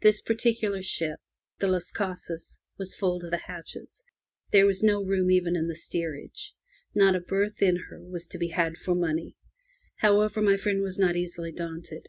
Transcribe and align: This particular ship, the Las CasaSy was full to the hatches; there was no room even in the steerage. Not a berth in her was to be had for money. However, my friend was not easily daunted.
This 0.00 0.22
particular 0.22 0.82
ship, 0.82 1.20
the 1.58 1.68
Las 1.68 1.92
CasaSy 1.92 2.60
was 2.78 2.96
full 2.96 3.20
to 3.20 3.28
the 3.28 3.42
hatches; 3.46 4.02
there 4.52 4.64
was 4.64 4.82
no 4.82 5.04
room 5.04 5.30
even 5.30 5.54
in 5.54 5.68
the 5.68 5.74
steerage. 5.74 6.54
Not 6.94 7.14
a 7.14 7.20
berth 7.20 7.60
in 7.60 7.76
her 7.90 8.02
was 8.02 8.26
to 8.28 8.38
be 8.38 8.48
had 8.48 8.78
for 8.78 8.94
money. 8.94 9.36
However, 9.96 10.40
my 10.40 10.56
friend 10.56 10.80
was 10.80 10.98
not 10.98 11.14
easily 11.14 11.52
daunted. 11.52 12.08